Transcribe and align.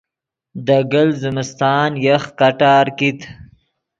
دے 0.65 0.77
گلت 0.91 1.15
زمستان 1.23 1.91
یخ 2.05 2.23
کٹار 2.39 2.85
کیت 2.97 3.19